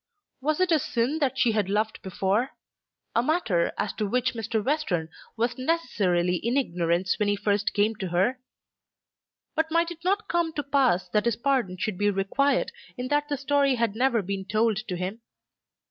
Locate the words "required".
12.09-12.71